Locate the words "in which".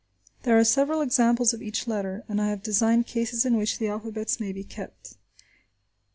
3.45-3.77